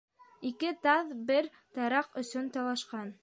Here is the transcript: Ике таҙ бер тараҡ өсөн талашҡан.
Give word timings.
Ике 0.49 0.71
таҙ 0.85 1.11
бер 1.29 1.51
тараҡ 1.79 2.11
өсөн 2.25 2.53
талашҡан. 2.59 3.17